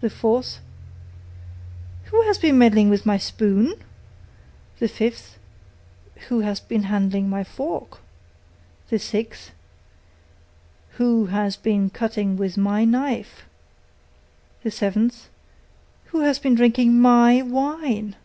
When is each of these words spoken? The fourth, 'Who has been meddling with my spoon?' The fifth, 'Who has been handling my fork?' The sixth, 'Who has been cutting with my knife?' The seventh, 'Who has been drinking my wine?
The 0.00 0.10
fourth, 0.10 0.58
'Who 2.06 2.22
has 2.22 2.38
been 2.38 2.58
meddling 2.58 2.90
with 2.90 3.06
my 3.06 3.18
spoon?' 3.18 3.74
The 4.80 4.88
fifth, 4.88 5.38
'Who 6.26 6.40
has 6.40 6.58
been 6.58 6.82
handling 6.82 7.30
my 7.30 7.44
fork?' 7.44 7.98
The 8.90 8.98
sixth, 8.98 9.52
'Who 10.94 11.26
has 11.26 11.54
been 11.54 11.88
cutting 11.88 12.36
with 12.36 12.56
my 12.56 12.84
knife?' 12.84 13.46
The 14.64 14.72
seventh, 14.72 15.28
'Who 16.06 16.22
has 16.22 16.40
been 16.40 16.56
drinking 16.56 16.98
my 17.00 17.40
wine? 17.40 18.16